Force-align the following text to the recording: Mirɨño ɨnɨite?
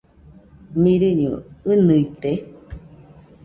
Mirɨño 0.81 1.33
ɨnɨite? 1.71 2.31